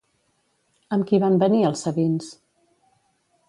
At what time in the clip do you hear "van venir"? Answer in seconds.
1.25-1.61